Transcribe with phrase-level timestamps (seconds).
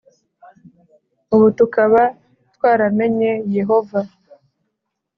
[1.35, 2.01] ubu tukaba
[2.53, 3.99] twaramenye Yehova